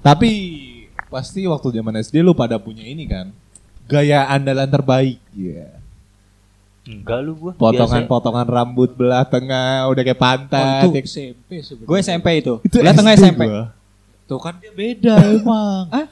[0.00, 0.30] Tapi
[1.06, 3.28] pasti waktu zaman SD lu pada punya ini kan.
[3.84, 5.18] Gaya andalan terbaik.
[5.32, 5.76] Iya.
[6.82, 7.52] Enggak lu gua.
[7.54, 10.82] Potongan-potongan rambut belah tengah udah kayak Oh, pantat.
[10.82, 11.86] itu ya- SMP sebenarnya.
[11.86, 12.54] Gue SMP itu.
[12.62, 13.42] Itu Belah tengah SD SMP.
[13.44, 13.64] gua.
[14.24, 15.84] Tuh kan dia beda emang.
[15.90, 16.06] Hah?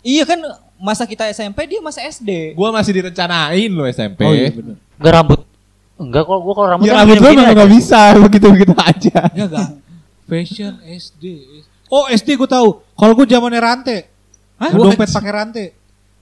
[0.00, 0.38] Iya kan
[0.76, 2.52] masa kita SMP dia masa SD.
[2.52, 4.20] Gua masih direncanain lo SMP.
[4.20, 4.76] Oh iya bener.
[4.96, 5.40] Enggak rambut.
[5.96, 7.58] Enggak kalau gua kalau rambut Ya kan rambut lu gini-gini memang aja.
[7.58, 9.18] gak bisa begitu-begitu aja.
[9.30, 9.68] Ya enggak.
[10.26, 11.24] Fashion SD.
[11.90, 12.80] Oh SD gue tahu.
[12.94, 14.06] Kalau gue zamannya rantai.
[14.62, 14.70] Hah?
[14.70, 15.66] Dompet pakai rantai.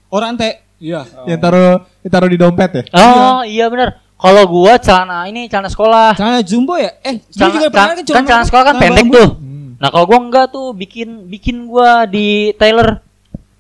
[0.08, 0.64] Orang teh.
[0.78, 1.04] Iya.
[1.26, 2.82] Yang taruh ditaruh di dompet ya.
[2.94, 3.98] Oh, iya benar.
[4.18, 6.18] Kalau gua celana ini celana sekolah.
[6.18, 6.90] Celana jumbo ya?
[7.06, 9.14] Eh, Celana, juga celana, kan kan celana sekolah kan celana pendek bambu.
[9.14, 9.28] tuh.
[9.38, 9.68] Hmm.
[9.78, 12.98] Nah, kalau gua enggak tuh bikin bikin gua di tailor.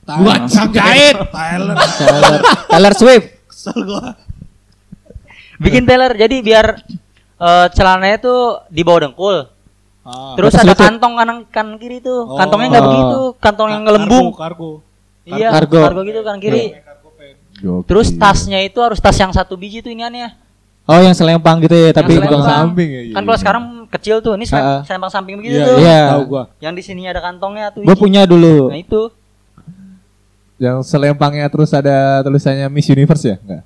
[0.02, 1.14] Buat sang jahit.
[1.36, 1.76] Taylor,
[2.66, 3.26] Taylor Swift.
[3.44, 4.02] Kesel gue.
[5.60, 6.66] Bikin tailor jadi biar
[7.38, 9.36] eh, celananya tuh di bawah dengkul.
[10.08, 10.32] Ah.
[10.34, 10.80] Terus ada lutut.
[10.80, 12.24] kantong kanan kanan kiri tuh.
[12.24, 12.34] Oh.
[12.34, 12.88] Kantongnya enggak Oh.
[12.88, 14.26] begitu, kantong yang Kargo, ngelembung.
[14.32, 14.70] Kargo.
[15.22, 15.80] Iya, Kargo.
[15.82, 16.64] kargo gitu kanan kiri.
[17.58, 17.84] Gokil.
[17.84, 20.32] Terus tasnya itu harus tas yang satu biji tuh iniannya.
[20.84, 22.60] Oh, yang selempang gitu ya, tapi Yang bukan selempang.
[22.64, 23.26] samping ya, iya, Kan iya.
[23.26, 24.80] kalau sekarang kecil tuh, ini selem- Ah.
[24.82, 25.76] selempang samping begitu Iya, tuh.
[25.76, 26.00] Iya.
[26.08, 26.44] Tahu gua.
[26.58, 27.82] Yang di sininya ada kantongnya tuh.
[27.82, 28.00] Gue iji.
[28.00, 28.72] punya dulu.
[28.72, 29.02] Nah, itu.
[30.56, 33.36] Yang selempangnya terus ada tulisannya Miss Universe ya?
[33.38, 33.62] Enggak.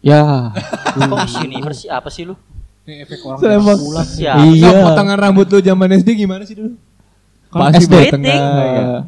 [0.00, 0.20] Ya.
[0.98, 1.88] Kok Miss Universe sih?
[1.88, 2.34] apa sih lu?
[2.88, 3.76] Ini efek orang Selembang.
[3.76, 4.08] pulang.
[4.08, 4.48] Siapa?
[4.48, 4.70] Iya.
[4.80, 6.72] Potongan rambut lu zaman SD gimana sih dulu?
[7.52, 7.94] Kalau SD.
[8.16, 9.04] tengah.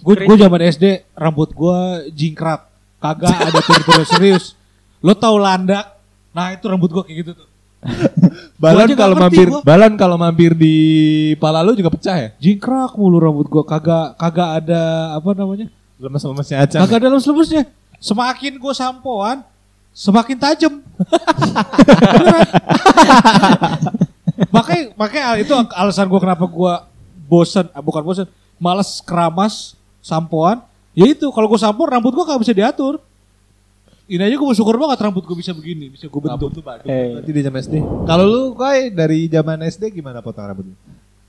[0.00, 1.78] Gue gue zaman SD rambut gue
[2.16, 2.72] jingkrak.
[2.96, 4.56] Kagak ada tur-tur serius.
[5.04, 6.00] Lo tau landak?
[6.32, 7.48] Nah itu rambut gue kayak gitu tuh.
[8.62, 9.60] Balon Gua kalau mampir, gua.
[9.66, 10.76] balon kalau mampir di
[11.36, 12.28] pala lu juga pecah ya?
[12.40, 13.62] Jingkrak mulu rambut gue.
[13.68, 15.68] Kagak kagak ada apa namanya?
[16.00, 16.76] Lemes-lemesnya aja.
[16.80, 17.68] Kagak ada lemes-lemesnya.
[18.00, 19.44] Semakin gue sampoan,
[19.92, 20.72] semakin tajam.
[24.50, 26.74] makanya makanya itu alasan gue kenapa gue
[27.28, 28.26] bosan, ah, bukan bosan,
[28.56, 30.60] males keramas sampoan.
[30.92, 33.00] Ya itu kalau gue sampo rambut gue gak bisa diatur.
[34.04, 36.52] Ini aja gue bersyukur banget rambut gue bisa begini, bisa gue bentuk.
[36.52, 37.16] Rambut tuh Eh.
[37.16, 37.74] berarti di zaman SD.
[38.04, 40.74] Kalau lu kai dari zaman SD gimana potong rambut lu?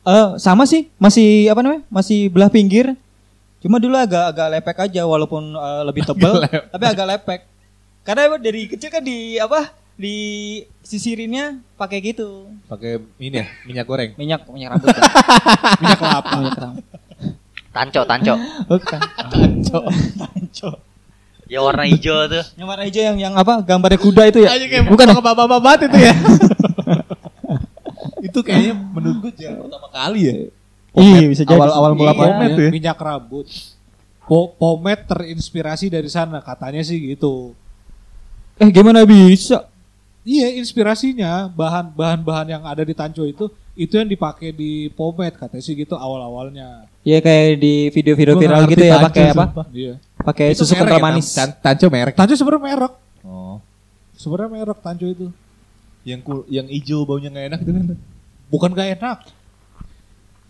[0.04, 1.88] Eh, sama sih, masih apa namanya?
[1.88, 2.92] Masih belah pinggir.
[3.64, 6.62] Cuma dulu agak agak lepek aja walaupun eh, lebih tebal, lepek.
[6.68, 7.42] tapi agak lepek.
[8.04, 9.72] Karena emang dari kecil kan di apa?
[9.94, 10.16] Di
[10.82, 12.50] sisirinnya pakai gitu.
[12.66, 14.12] Pakai ini ya, minyak goreng.
[14.18, 14.90] Minyak minyak rambut.
[14.90, 15.04] kan.
[15.82, 16.30] Minyak kelapa.
[16.36, 16.86] minyak rambut.
[17.74, 18.34] Tanco, tanco.
[18.68, 19.00] Bukan.
[21.48, 22.44] ya warna hijau tuh.
[22.54, 23.62] Yang warna hijau yang yang apa?
[23.62, 24.50] Gambarnya kuda itu ya?
[24.52, 25.14] Kayak Bukan ya?
[25.14, 26.14] bukan bapak-bapak itu ya.
[28.24, 30.36] itu kayaknya menurut gue jarang pertama kali ya.
[30.94, 31.58] Iya, bisa jadi.
[31.58, 32.20] Awal-awal mula Iya.
[32.20, 32.72] pomade tuh ya.
[32.72, 33.48] Minyak rambut.
[34.24, 37.54] Po pomade terinspirasi dari sana, katanya sih gitu.
[38.60, 39.66] Eh, gimana bisa?
[40.24, 45.36] Iya, inspirasinya bahan bahan bahan yang ada di Tanco itu itu yang dipakai di pomade
[45.36, 46.86] katanya sih gitu awal-awalnya.
[47.04, 49.64] Ya kayak di video-video viral nggak gitu ya pakai apa?
[49.74, 49.94] Iya.
[50.24, 51.28] Pakai susu kental ya, manis.
[51.34, 52.14] Tan- Tanco merek.
[52.16, 52.94] Tanco sebenarnya merek.
[53.26, 53.58] Oh.
[54.16, 55.28] Sebenarnya merek Tanco itu.
[56.08, 57.86] Yang kul yang hijau baunya nggak enak itu kan.
[58.48, 59.18] Bukan gak enak.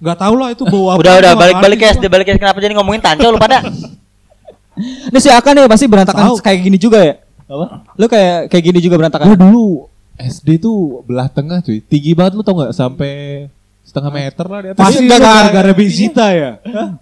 [0.03, 0.99] Gak tau lah itu bau apa.
[0.99, 2.39] Udah, udah ke ngerti SD, balik SD.
[2.43, 3.63] Kenapa jadi ngomongin tanco lu pada?
[5.13, 6.35] Ini si Akan nih pasti berantakan Tahu.
[6.43, 7.13] kayak gini juga ya?
[7.53, 7.65] Apa?
[7.93, 9.37] Lu kayak kayak gini juga Gue berantakan.
[9.37, 11.79] dulu SD tuh belah tengah cuy.
[11.79, 13.45] Tinggi banget lu tau nggak sampai
[13.83, 14.79] setengah meter lah di atas.
[14.79, 16.51] Pasti Iya, gara-gara Bizita ya.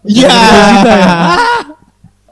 [0.03, 0.29] Iya.
[0.35, 1.13] Bizita ya.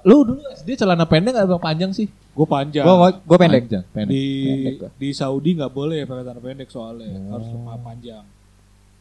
[0.02, 2.08] Lu dulu SD celana pendek atau panjang sih?
[2.32, 2.84] Gue panjang.
[2.84, 3.68] Gua gua pendek.
[3.68, 4.10] Panjang, pendek.
[4.10, 4.90] di Pendek gua.
[4.96, 7.52] di Saudi nggak boleh pakai celana pendek soalnya harus Oh.
[7.58, 8.24] celana panjang.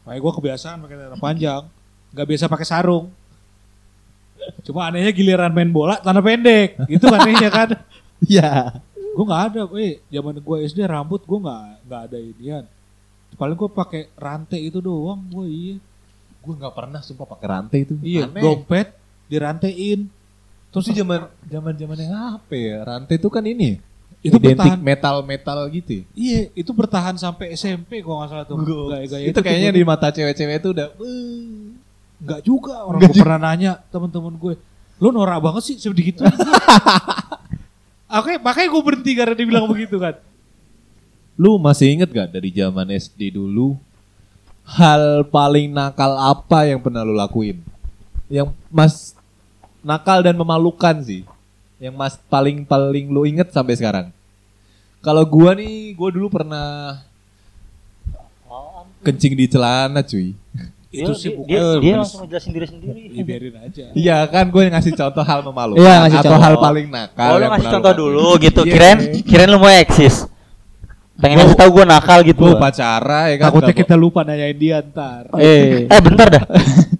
[0.03, 1.61] Makanya gue kebiasaan pakai celana panjang,
[2.11, 3.05] nggak biasa pakai sarung.
[4.61, 7.69] Cuma anehnya giliran main bola celana pendek, itu anehnya kan.
[8.19, 8.75] Iya.
[9.19, 12.63] Gue nggak ada, eh zaman gue SD rambut gue nggak nggak ada inian.
[13.35, 15.75] Paling gue pakai rantai itu doang, gue iya.
[16.39, 17.99] Gue nggak pernah sumpah pakai rantai itu.
[17.99, 18.39] Iya, Aneh.
[18.39, 18.95] dompet
[19.27, 20.07] dirantein.
[20.71, 22.79] Terus sih zaman zaman zamannya apa ya?
[22.87, 23.83] Rantai itu kan ini.
[24.23, 24.79] Itu identik bertahan.
[24.79, 25.99] metal metal gitu.
[25.99, 26.03] ya?
[26.15, 28.55] Iya, itu bertahan sampai SMP kalau nggak salah tuh.
[28.63, 30.87] Gaya-gaya itu kayaknya tuh di mata cewek-cewek itu udah.
[30.95, 31.75] "Wah."
[32.19, 34.53] Enggak juga orang Nggak gue pernah nanya temen-temen gue
[34.99, 36.27] Lu norak banget sih sebegitu
[38.19, 40.19] Oke makanya gue berhenti karena dia bilang begitu kan
[41.39, 43.79] Lu masih inget gak dari zaman SD dulu
[44.69, 47.57] hal paling nakal apa yang pernah lu lakuin?
[48.29, 49.17] Yang mas
[49.81, 51.25] nakal dan memalukan sih.
[51.81, 54.07] Yang mas paling paling lu inget sampai sekarang.
[54.99, 56.99] Kalau gua nih, gua dulu pernah
[58.99, 60.35] kencing di celana cuy.
[60.89, 63.01] Itu dia, sih bukan dia, dia langsung ngejelasin diri sendiri.
[63.19, 66.41] Ya biarin aja Iya kan gue ngasih contoh hal memalukan Iya, ngasih atau contoh.
[66.41, 67.29] hal paling nakal.
[67.29, 68.61] Oh, lu ngasih contoh dulu gitu.
[68.65, 68.73] Iya.
[68.73, 70.25] Kirain kirain lu mau eksis.
[71.19, 72.41] pengen ngasih tahu gue nakal gitu.
[72.41, 73.45] Gue upacara ya kan.
[73.51, 75.27] Takutnya kita lupa nanyain dia ntar.
[75.35, 76.43] Eh, Eh bentar dah.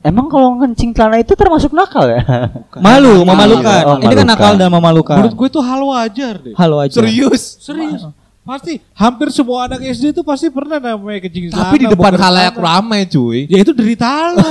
[0.04, 2.20] Emang kalau ngencing celana itu termasuk nakal ya?
[2.84, 3.82] malu, memalukan.
[3.88, 5.24] Oh, Ini kan nakal dan memalukan.
[5.24, 6.54] Menurut gue itu hal wajar deh.
[6.54, 7.00] Halo aja.
[7.00, 7.58] Serius.
[7.58, 8.12] Serius.
[8.50, 13.06] Pasti hampir semua anak SD itu pasti pernah namanya kencing Tapi di depan halayak ramai
[13.06, 13.46] cuy.
[13.46, 14.42] Ya itu derita lo.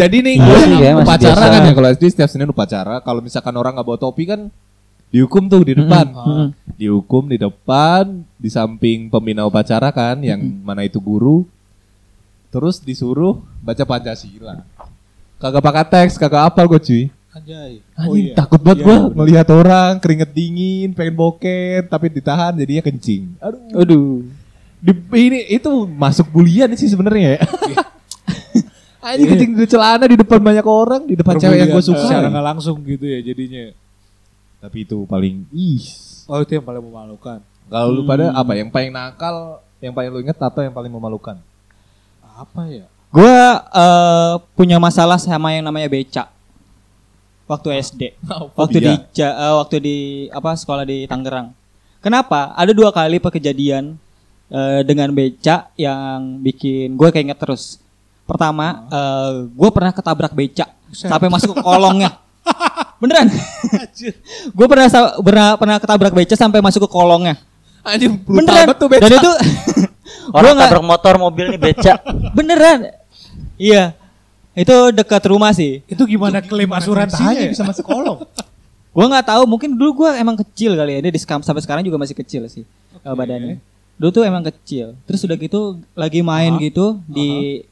[0.00, 1.50] Jadi nih Iya gue sih, ya, upacara biasa.
[1.50, 3.02] kan ya kalau SD setiap Senin upacara.
[3.02, 4.46] Kalau misalkan orang nggak bawa topi kan
[5.10, 6.14] dihukum tuh di depan.
[6.14, 6.48] Mm-mm.
[6.78, 11.42] Dihukum di depan, di samping pembina upacara kan, yang mana itu guru.
[12.54, 14.62] Terus disuruh baca Pancasila.
[15.42, 17.02] Kagak pakai teks, kagak apal gue cuy.
[17.30, 17.78] Anjay.
[17.94, 19.14] Anjing, takut banget Iya, gue bener.
[19.14, 23.38] melihat orang keringet dingin, pengen boker, tapi ditahan jadinya kencing.
[23.38, 23.78] Aduh.
[23.78, 24.10] Aduh.
[24.82, 27.40] Di, ini itu masuk bulian sih sebenarnya ya.
[29.06, 32.08] Anjing kencing di celana di depan banyak orang, di depan cewek yang gue Perbulian suka.
[32.10, 33.72] Secara nggak langsung gitu ya jadinya.
[34.60, 35.84] Tapi itu paling ih.
[36.26, 37.38] Oh itu yang paling memalukan.
[37.70, 41.38] Kalau lu pada apa yang paling nakal, yang paling lu inget atau yang paling memalukan?
[42.34, 42.90] Apa ya?
[43.14, 46.28] Gue eh, punya masalah sama yang namanya beca.
[47.50, 48.02] Waktu SD.
[48.60, 49.96] waktu di Ja- eh, waktu di
[50.30, 51.50] apa sekolah di Tangerang.
[51.98, 52.54] Kenapa?
[52.54, 53.98] Ada dua kali kejadian
[54.48, 57.82] eh, dengan beca yang bikin gue keinget terus.
[58.22, 58.86] Pertama,
[59.50, 61.10] gue pernah ketabrak beca Buset.
[61.10, 62.14] sampai masuk ke kolongnya.
[63.02, 63.26] Beneran?
[64.54, 64.86] gue pernah,
[65.18, 67.34] pernah pernah ketabrak beca sampai masuk ke kolongnya.
[68.22, 68.78] Brutal Beneran?
[68.78, 69.02] tuh beca.
[69.02, 69.30] Dan itu
[70.36, 71.98] Orang gua motor mobil nih beca.
[72.36, 72.92] beneran.
[73.58, 73.98] Iya.
[74.54, 75.82] Itu dekat rumah sih.
[75.86, 77.38] Itu gimana klaim asuransinya?
[77.38, 77.50] ya?
[77.50, 78.26] bisa masuk kolong.
[78.94, 81.00] Gua nggak tahu, mungkin dulu gua emang kecil kali ya.
[81.06, 83.62] Dia di sampai sekarang juga masih kecil sih eh, badannya.
[83.94, 84.98] Dulu tuh emang kecil.
[85.06, 87.62] Terus udah gitu lagi main gitu di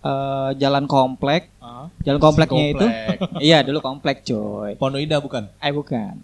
[0.00, 1.52] eh, jalan komplek.
[1.60, 1.92] Ah.
[2.00, 2.80] Jalan kompleknya itu.
[2.80, 3.16] komplek.
[3.52, 4.72] iya, dulu komplek, coy.
[4.80, 5.52] Pondok Indah bukan?
[5.60, 6.16] Eh bukan.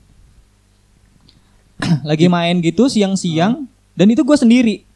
[2.08, 4.87] lagi main gitu siang-siang dan itu gua sendiri.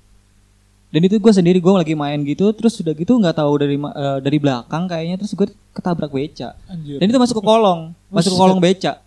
[0.93, 4.19] Dan itu gue sendiri gue lagi main gitu terus sudah gitu nggak tahu dari eh,
[4.21, 6.53] dari belakang kayaknya terus gue ketabrak beca.
[6.69, 7.01] Anjir.
[7.01, 9.01] Dan itu masuk ke kolong, masuk ke kolong beca.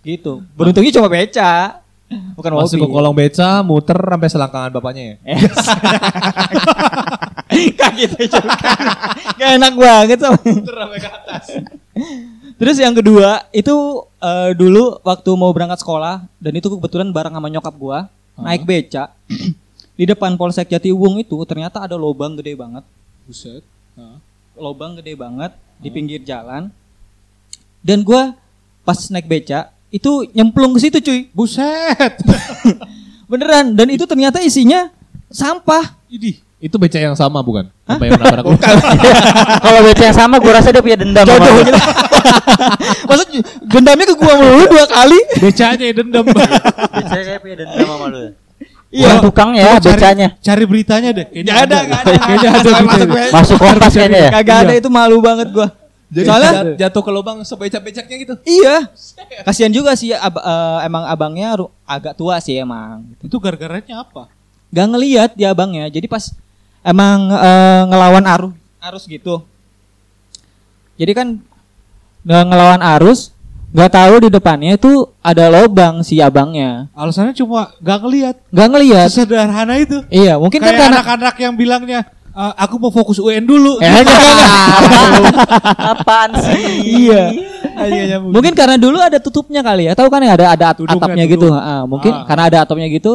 [0.00, 0.40] Gitu.
[0.56, 1.52] Beruntungnya cuma beca.
[2.36, 2.94] Bukan Masuk ke mobil.
[2.94, 5.16] kolong beca, muter sampai selangkangan bapaknya ya.
[7.78, 8.54] Kayak gitu juga.
[9.36, 10.38] Gak enak banget sama.
[12.54, 13.74] Terus yang kedua itu
[14.22, 17.98] eh, dulu waktu mau berangkat sekolah dan itu kebetulan bareng sama nyokap gua
[18.34, 19.14] naik beca
[19.94, 22.82] di depan Polsek Jatiwung itu ternyata ada lubang gede banget,
[23.26, 23.62] Buset.
[23.94, 24.18] Ah.
[24.58, 26.70] lubang gede banget di pinggir jalan.
[27.78, 28.34] Dan gua
[28.82, 31.30] pas naik beca itu nyemplung ke situ cuy.
[31.30, 32.18] Buset.
[33.30, 34.90] Beneran dan itu ternyata isinya
[35.30, 35.94] sampah.
[36.10, 36.42] Idih.
[36.58, 37.68] Itu beca yang sama bukan?
[37.84, 38.56] Apa yang nabrak lu?
[39.68, 41.28] Kalau beca yang sama gue rasa dia punya dendam.
[41.28, 41.82] sama Jodoh.
[43.10, 43.28] Maksud
[43.68, 45.18] dendamnya ke gua mulu dua kali.
[45.44, 46.24] Becanya yang dendam.
[46.24, 48.32] Beca kayak punya dendam sama lu.
[48.94, 49.18] Iya.
[49.18, 50.28] Tukangnya ya Coba cari- becanya.
[50.38, 51.26] Cari beritanya deh.
[51.26, 52.12] Kayaknya Nggak ada, nggak ada.
[52.14, 53.08] Kayaknya ada Masuk.
[53.34, 54.30] Masuk kompas kayaknya ya.
[54.30, 55.68] Kagak ada itu malu banget gua.
[56.14, 58.34] Jadi Soalnya jat- jatuh ke lubang sebecak-becaknya gitu.
[58.46, 58.86] iya.
[59.42, 63.02] Kasihan juga sih ab- eh, emang abangnya agak tua sih emang.
[63.18, 64.30] Itu gara-garanya apa?
[64.70, 65.90] Gak ngelihat dia abangnya.
[65.90, 66.30] Jadi pas
[66.86, 69.42] emang eh, ngelawan arus arus gitu.
[70.94, 71.28] Jadi kan
[72.22, 73.33] nggak ngelawan arus,
[73.74, 76.88] nggak tahu di depannya itu ada lobang si abangnya.
[76.94, 78.34] Alasannya cuma gak ngelihat.
[78.48, 79.08] Nggak ngelihat.
[79.10, 79.98] Sederhana itu.
[80.06, 82.00] Iya, mungkin kan Kayak karena anak-anak yang bilangnya,
[82.30, 83.82] "Eh, aku mau fokus UN dulu.
[83.82, 83.90] Eh.
[85.90, 86.62] Apaan sih?
[87.10, 87.34] Iya.
[88.22, 89.98] Mungkin karena dulu ada tutupnya kali ya.
[89.98, 91.50] Tahu kan ya ada ada at- Tudung atapnya ya, gitu.
[91.50, 92.24] Ah, mungkin Ah.
[92.24, 93.12] karena ada atapnya gitu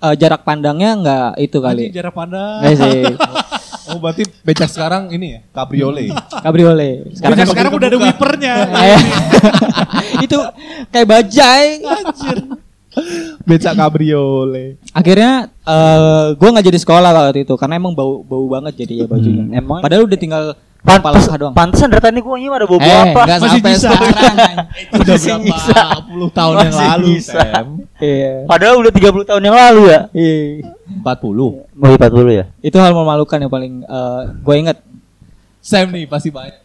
[0.00, 0.08] Ah.
[0.08, 1.82] eh, jarak pandangnya nggak itu kali.
[1.88, 2.58] Anjing, jarak pandang.
[2.64, 3.00] Nggak sih.
[3.90, 6.14] Oh berarti becak sekarang ini ya, cabriolet.
[6.40, 7.10] Kabriolet.
[7.12, 8.54] Sekarang, Sekarang sekarang udah ada wipernya.
[8.70, 9.00] Eh,
[10.26, 10.38] itu
[10.88, 11.66] kayak bajai.
[13.44, 14.78] becak cabriolet.
[14.90, 19.06] Akhirnya eh gue nggak jadi sekolah waktu itu karena emang bau bau banget jadi ya
[19.06, 19.44] bajunya.
[19.46, 20.44] Hmm, emang- Padahal udah tinggal
[20.80, 21.52] Pantes, doang.
[21.52, 23.20] pantesan dari tadi gue ini ada bobo Eh, apa?
[23.22, 23.88] nggak Masih sampai bisa.
[23.90, 24.36] sekarang.
[24.96, 25.78] Udah Masih berapa bisa.
[26.02, 27.32] puluh tahun yang Masih lalu, bisa.
[27.36, 27.66] Sam?
[28.00, 28.32] Iya.
[28.48, 30.00] Padahal udah 30 tahun yang lalu ya.
[30.10, 30.40] Iya.
[30.96, 31.68] 40.
[31.70, 32.44] Mau 40 ya?
[32.58, 33.72] Itu hal memalukan yang paling
[34.40, 34.78] gue inget.
[35.60, 36.56] Sam nih pasti banyak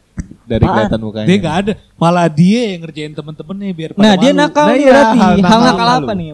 [0.41, 0.75] dari Apaan?
[0.87, 1.27] kelihatan mukanya.
[1.27, 1.73] Dia nggak ada.
[1.93, 4.39] Malah dia yang ngerjain temen-temennya biar pada Nah dia malu.
[4.39, 5.17] nakal Nah, iya, berarti.
[5.19, 5.95] hal Hal nakal lu.
[5.99, 6.27] apa nih?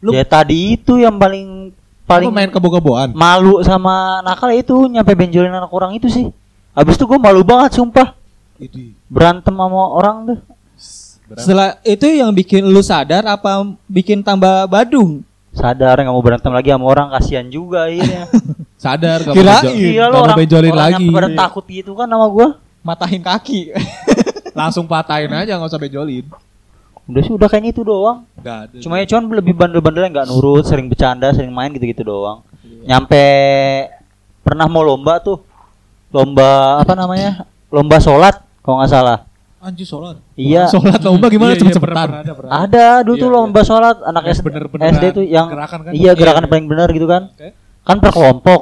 [0.00, 1.68] Lu- ya tadi itu yang paling
[2.04, 3.12] paling Paling main kebo-keboan.
[3.12, 6.32] malu sama nakal ya itu nyampe benjolin anak orang itu sih.
[6.74, 8.18] Habis itu gue malu banget sumpah.
[8.58, 8.98] Idih.
[9.06, 10.38] Berantem sama orang tuh.
[11.38, 15.24] Setelah itu yang bikin lu sadar apa bikin tambah badung?
[15.54, 18.26] Sadar nggak mau berantem lagi sama orang kasihan juga akhirnya.
[18.84, 19.64] Sadar gak Kirain.
[19.64, 21.04] mau Iya gak lo orang, benjolin orang lagi.
[21.08, 22.48] yang pada takut gitu kan sama gue.
[22.84, 23.60] Matahin kaki.
[24.58, 26.26] Langsung patahin aja gak usah benjolin.
[27.08, 28.28] Udah sih udah kayaknya itu doang.
[28.36, 28.76] Nggak ada.
[28.84, 32.44] Cuma ya cuman lebih bandel-bandelnya nggak nurut, sering bercanda, sering main gitu-gitu doang.
[32.60, 32.96] Iya.
[32.96, 33.24] Nyampe
[34.44, 35.40] pernah mau lomba tuh.
[36.14, 37.42] Lomba apa namanya?
[37.68, 39.18] Lomba sholat kalau nggak salah.
[39.58, 40.20] anjir sholat.
[40.36, 40.68] Iya.
[40.68, 42.08] Sholat lomba gimana Iya, iya, cepet-cepetan?
[42.36, 42.52] pernah.
[42.62, 43.36] Ada dulu Iya, tuh iya.
[43.40, 45.90] lomba sholat anak Yang SD, bener-beneran SD tuh yang gerakan kan?
[45.90, 47.22] iya gerakan Iya, paling benar gitu kan.
[47.26, 47.48] Oke.
[47.80, 48.60] Kan per kelompok.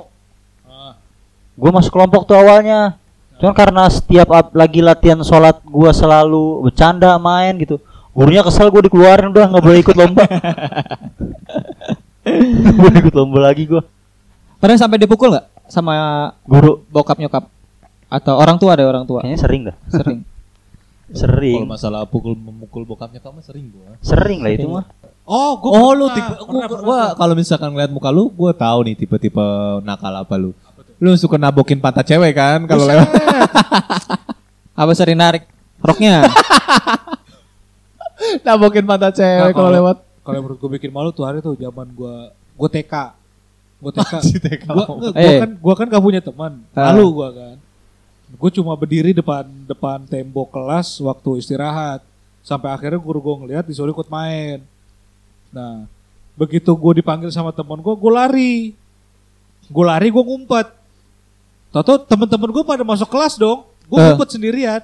[0.64, 0.94] Ah.
[1.52, 2.94] Gue masuk kelompok tuh awalnya.
[3.36, 7.82] Cuman karena setiap ap- lagi latihan sholat gue selalu bercanda main gitu.
[8.14, 10.22] Gurunya kesel gue dikeluarin udah nggak boleh ikut lomba.
[12.62, 13.82] Nggak boleh ikut lomba lagi gue.
[14.56, 15.94] Pernah sampai dipukul nggak sama
[16.44, 17.48] Guru bokap nyokap
[18.12, 19.76] atau orang tua ada orang tua kayaknya sering dah.
[19.88, 20.20] sering.
[21.12, 21.68] Kalau Sering.
[21.68, 24.00] masalah pukul memukul bokapnya kamu sering gua.
[24.00, 24.88] Sering lah itu mah.
[25.28, 26.32] Oh, gua Oh lu tipe
[26.80, 29.44] gua, kalau misalkan ngeliat muka lu, gua tahu nih tipe-tipe
[29.84, 30.56] nakal apa lu.
[30.96, 33.08] Lu suka nabokin pantat cewek kan kalau lewat.
[34.72, 35.44] Apa sering narik
[35.84, 36.24] roknya?
[38.46, 39.96] nabokin pantat Nah, cewek kalau lewat.
[40.22, 42.94] Kalau menurut gue bikin malu tuh hari tuh zaman gua gua TK.
[43.82, 44.12] Gua TK.
[44.22, 44.64] Si TK.
[44.64, 45.42] Gua, gua Eh.
[45.42, 46.62] kan gua kan gak punya teman.
[46.70, 46.94] Ah.
[46.94, 47.56] Malu gua kan.
[48.32, 52.00] Gue cuma berdiri depan depan tembok kelas waktu istirahat.
[52.40, 54.64] Sampai akhirnya guru gue ngeliat disuruh ikut main.
[55.52, 55.84] Nah,
[56.32, 58.54] begitu gue dipanggil sama temen gue, gue lari.
[59.68, 60.64] Gue lari, gue ngumpet.
[61.70, 63.68] Tahu temen-temen gue pada masuk kelas dong.
[63.84, 64.04] Gue Eh.
[64.10, 64.80] ngumpet sendirian.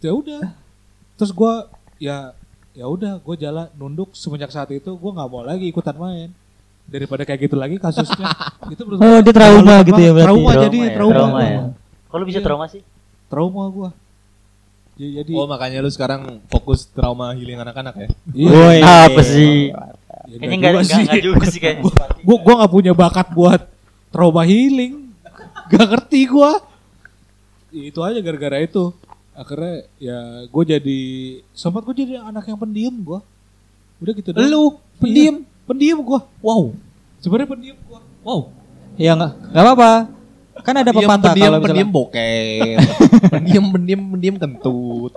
[0.00, 0.56] ya udah.
[1.20, 1.52] Terus gue
[2.00, 2.32] ya
[2.72, 6.32] ya udah gue jalan nunduk semenjak saat itu gue nggak mau lagi ikutan main
[6.90, 8.26] daripada kayak gitu lagi kasusnya
[8.74, 10.26] itu menurut Oh, gua dia trauma gitu ya berarti.
[10.28, 11.46] trauma, jadi ya, trauma, trauma gua.
[11.46, 11.60] ya.
[12.04, 12.44] Kalau bisa Iya.
[12.44, 12.82] trauma sih?
[13.26, 13.90] trauma gue
[14.96, 18.08] Ya, jadi Oh makanya lu sekarang fokus trauma healing anak-anak ya?
[18.32, 18.78] iya, Woi.
[18.82, 19.70] Apa sih?
[19.70, 21.82] ya Kayaknya enggak juga enggak enggak juga sih kayaknya.
[22.20, 23.60] gue gue nggak punya bakat buat
[24.08, 25.08] trauma healing
[25.66, 26.50] gak ngerti gue
[27.72, 28.90] itu aja gara-gara itu
[29.32, 31.00] akhirnya ya gue jadi
[31.50, 33.20] sempat gue jadi anak yang pendiam gue
[34.00, 34.44] udah gitu doang.
[34.44, 34.62] Lu
[34.98, 35.46] pendiam?
[35.70, 36.74] Pendiam gue Wow.
[37.22, 38.50] sebenarnya pendiam gue Wow.
[38.98, 39.90] Ya nggak nggak apa-apa.
[40.60, 42.76] Kan ada Pendiam, pepatah pendiam, kalau pendiam boker.
[43.32, 45.12] pendiam, pendiam, pendiam kentut.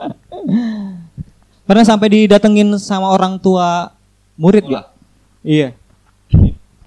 [1.64, 3.92] pernah sampai didatengin sama orang tua
[4.36, 4.82] murid ya?
[5.44, 5.68] Iya.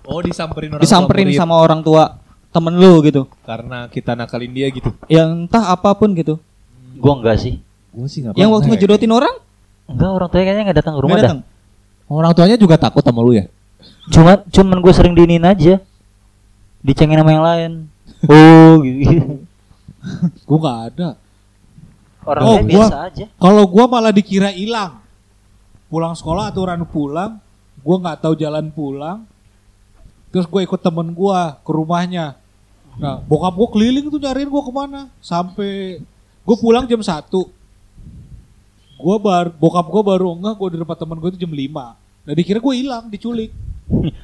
[0.06, 2.02] Oh disamperin orang Disamperin tua murid sama orang tua
[2.48, 3.28] temen lu gitu.
[3.44, 4.88] karena kita nakalin dia gitu.
[5.10, 6.40] Yang entah apa pun gitu.
[6.96, 7.60] Gua enggak sih.
[7.92, 8.70] Gue sih nggak Yang waktu ya.
[8.78, 9.34] ngejodotin orang
[9.86, 11.34] Enggak, orang tuanya kayaknya enggak datang ke rumah dah.
[12.06, 13.44] Orang tuanya juga takut sama lu ya?
[14.10, 15.82] Cuma cuman gue sering diinin aja.
[16.80, 17.72] Dicengin sama yang lain.
[18.26, 19.42] Oh, gitu.
[20.46, 21.18] gue nggak ada
[22.26, 23.24] Orangnya Oh, gua- biasa aja.
[23.38, 24.98] Kalau gua malah dikira hilang.
[25.86, 27.38] Pulang sekolah aturan pulang,
[27.86, 29.22] gua nggak tahu jalan pulang.
[30.34, 32.34] Terus gue ikut temen gua ke rumahnya.
[32.98, 35.06] Nah, bokap gua keliling tuh nyariin gua ke mana.
[35.22, 36.02] Sampai
[36.42, 37.30] gua pulang jam 1.
[38.98, 41.94] Gua bar, bokap gua baru enggak gua di tempat temen gua itu jam 5.
[42.26, 43.54] Nah dikira gua hilang, diculik.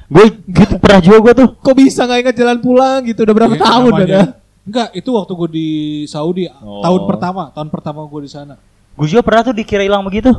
[0.07, 1.49] Gue gitu pernah juga gue tuh.
[1.55, 3.23] Kok bisa nggak ingat jalan pulang gitu?
[3.23, 4.25] Udah berapa Ya, tahun udah?
[4.63, 5.67] Enggak, itu waktu gua di
[6.07, 6.79] Saudi Oh.
[6.79, 8.55] tahun pertama, tahun pertama gua di sana.
[8.95, 10.31] Gue juga pernah tuh dikira hilang begitu.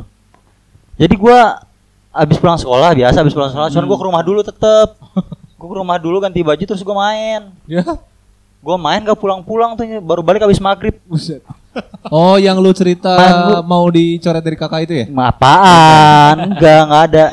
[0.97, 1.61] Jadi gua
[2.09, 4.89] abis pulang sekolah biasa abis pulang sekolah, cuman gua ke rumah dulu tetep.
[5.55, 7.53] Gua ke rumah dulu ganti baju terus gua main.
[7.69, 7.85] Ya,
[8.65, 10.97] Gua main gak pulang-pulang tuh baru balik abis maghrib.
[11.05, 11.45] buset.
[12.13, 13.15] Oh yang lu cerita
[13.65, 15.05] mau dicoret dari kakak itu ya?
[15.09, 16.53] Apaan?
[16.53, 17.25] Enggak, enggak ada.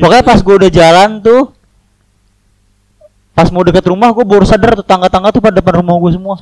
[0.00, 1.52] Pokoknya pas gua udah jalan tuh
[3.34, 6.38] Pas mau deket rumah gue baru sadar tetangga-tangga tuh pada depan rumah gue semua.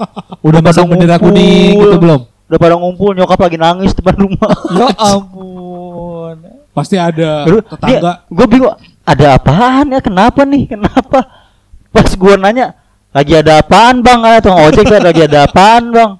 [0.46, 1.34] Udah pasang bendera ngumpul.
[1.34, 2.20] kuning gitu belum?
[2.46, 4.54] Udah pada ngumpul nyokap lagi nangis depan rumah.
[4.78, 6.38] Ya ampun.
[6.70, 11.26] Pasti ada tetangga gue bingung ada apaan ya kenapa nih kenapa
[11.90, 12.78] pas gue nanya
[13.10, 16.10] lagi ada apaan bang atau ojek kan lagi ada apaan bang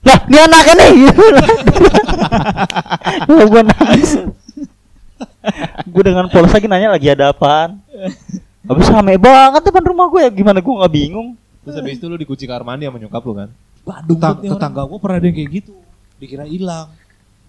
[0.00, 0.36] lah ini.
[0.40, 0.90] Anaknya nih
[3.28, 4.10] gue nangis.
[5.88, 7.80] Gue dengan polos lagi nanya lagi ada apaan?
[8.64, 10.30] Habis rame banget depan rumah gue ya.
[10.30, 11.28] Gimana gue nggak bingung.
[11.60, 13.48] Terus habis itu lu dikunci kamar mandi sama nyokap lu kan?
[14.06, 15.74] Tetang- tetangga gue pernah ada yang kayak gitu.
[16.20, 16.88] Dikira hilang.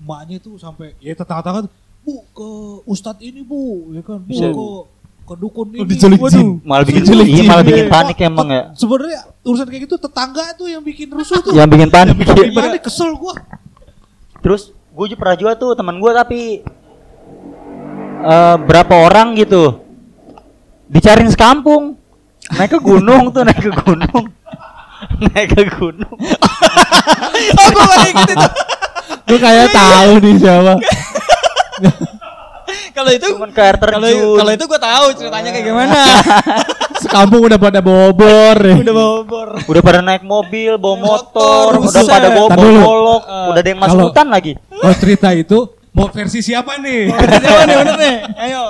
[0.02, 2.50] Emaknya tuh sampai ya tetangga-tetangga tuh bu ke
[2.90, 3.94] ustadz ini bu.
[3.96, 4.50] Ya kan bu Bisa.
[4.50, 4.68] ke
[5.22, 6.34] ke dukun ini diculik Waduh.
[6.34, 6.48] jin.
[6.62, 7.92] malah bikin Diculik iya, malah bikin Iya.
[7.92, 11.88] panik emang ya sebenarnya urusan kayak gitu tetangga tuh yang bikin rusuh tuh yang bikin
[11.88, 13.36] panik gimana kesel gue
[14.42, 16.42] Terus gue juga pernah juga tuh teman gue tapi
[18.22, 19.80] eh berapa orang gitu
[20.88, 21.96] dicariin sekampung
[22.52, 24.24] naik ke gunung tuh naik ke gunung
[25.32, 26.18] naik ke gunung
[27.52, 28.52] Oh, gue kayak gitu tuh.
[29.24, 30.74] Gue kayak tahu nih siapa.
[33.02, 36.00] Kalau itu cuman ke air kalau terjun kalau itu gue tahu ceritanya kayak gimana.
[37.02, 38.76] Sekampung udah pada bobor ya.
[38.86, 39.48] Udah bobor.
[39.58, 42.80] udah pada naik mobil bawa Motor, motor udah pada Tar dulu.
[42.80, 45.60] golok udah ada yang masuk hutan lagi kalau cerita itu
[45.92, 47.12] Mau versi siapa nih?
[47.12, 48.16] Siapa nih bener nih?
[48.40, 48.64] Ayo.